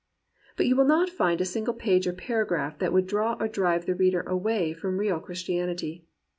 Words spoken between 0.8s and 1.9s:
not find a single